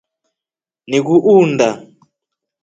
Mkuu 0.89 1.21
unda. 1.33 1.69